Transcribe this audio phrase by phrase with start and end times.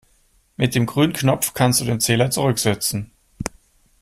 [0.57, 3.11] Mit dem grünen Knopf kannst du den Zähler zurücksetzen.